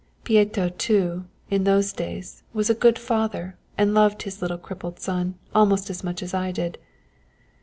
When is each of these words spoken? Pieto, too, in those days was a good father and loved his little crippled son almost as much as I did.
Pieto, 0.23 0.69
too, 0.69 1.25
in 1.51 1.63
those 1.63 1.93
days 1.93 2.41
was 2.53 2.71
a 2.71 2.73
good 2.73 2.97
father 2.97 3.55
and 3.77 3.93
loved 3.93 4.23
his 4.23 4.41
little 4.41 4.57
crippled 4.57 4.99
son 4.99 5.35
almost 5.53 5.91
as 5.91 6.03
much 6.03 6.23
as 6.23 6.33
I 6.33 6.51
did. 6.51 6.79